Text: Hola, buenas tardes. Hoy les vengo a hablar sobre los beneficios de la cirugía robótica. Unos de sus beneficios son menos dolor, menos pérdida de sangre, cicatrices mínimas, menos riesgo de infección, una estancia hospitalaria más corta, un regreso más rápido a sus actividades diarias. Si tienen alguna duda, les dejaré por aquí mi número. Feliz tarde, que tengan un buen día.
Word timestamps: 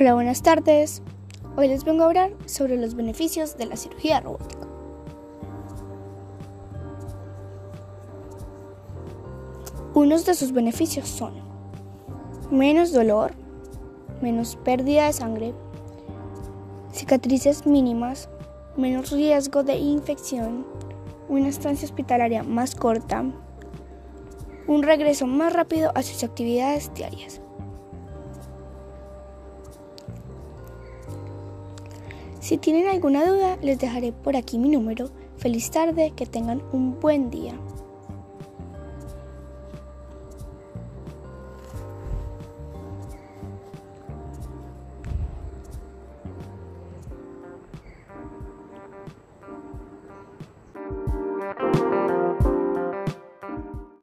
Hola, 0.00 0.14
buenas 0.14 0.42
tardes. 0.42 1.02
Hoy 1.56 1.66
les 1.66 1.82
vengo 1.82 2.04
a 2.04 2.06
hablar 2.06 2.30
sobre 2.46 2.76
los 2.76 2.94
beneficios 2.94 3.58
de 3.58 3.66
la 3.66 3.76
cirugía 3.76 4.20
robótica. 4.20 4.68
Unos 9.94 10.24
de 10.24 10.34
sus 10.34 10.52
beneficios 10.52 11.08
son 11.08 11.32
menos 12.48 12.92
dolor, 12.92 13.32
menos 14.22 14.54
pérdida 14.54 15.06
de 15.06 15.14
sangre, 15.14 15.52
cicatrices 16.92 17.66
mínimas, 17.66 18.28
menos 18.76 19.10
riesgo 19.10 19.64
de 19.64 19.78
infección, 19.78 20.64
una 21.28 21.48
estancia 21.48 21.86
hospitalaria 21.86 22.44
más 22.44 22.76
corta, 22.76 23.24
un 24.68 24.82
regreso 24.84 25.26
más 25.26 25.52
rápido 25.52 25.90
a 25.96 26.04
sus 26.04 26.22
actividades 26.22 26.94
diarias. 26.94 27.40
Si 32.40 32.56
tienen 32.56 32.86
alguna 32.86 33.26
duda, 33.26 33.58
les 33.62 33.78
dejaré 33.78 34.12
por 34.12 34.36
aquí 34.36 34.58
mi 34.58 34.68
número. 34.68 35.10
Feliz 35.38 35.70
tarde, 35.70 36.12
que 36.14 36.26
tengan 36.26 36.62
un 36.72 36.98
buen 37.00 37.30
día. 37.30 37.54